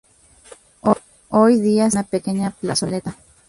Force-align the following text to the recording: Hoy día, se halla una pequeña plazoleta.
Hoy 1.29 1.61
día, 1.61 1.87
se 1.91 1.97
halla 1.99 2.05
una 2.05 2.09
pequeña 2.09 2.51
plazoleta. 2.59 3.15